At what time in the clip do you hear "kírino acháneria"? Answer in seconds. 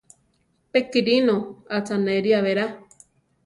0.93-2.41